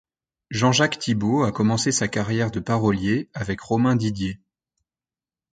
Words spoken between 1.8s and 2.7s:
sa carrière de